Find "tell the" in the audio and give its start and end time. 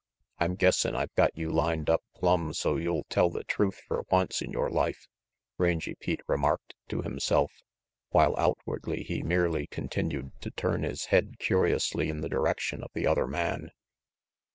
3.03-3.43